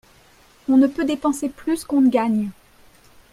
[0.67, 2.49] On ne peut dépenser plus qu’on ne gagne.